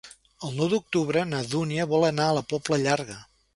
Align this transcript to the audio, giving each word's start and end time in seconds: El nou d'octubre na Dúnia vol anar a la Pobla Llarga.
El 0.47 0.55
nou 0.59 0.71
d'octubre 0.71 1.23
na 1.35 1.43
Dúnia 1.53 1.87
vol 1.93 2.09
anar 2.09 2.27
a 2.31 2.35
la 2.41 2.45
Pobla 2.55 2.83
Llarga. 2.89 3.23